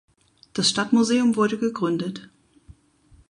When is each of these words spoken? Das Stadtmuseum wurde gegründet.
Das 0.53 0.67
Stadtmuseum 0.67 1.35
wurde 1.35 1.59
gegründet. 1.59 2.27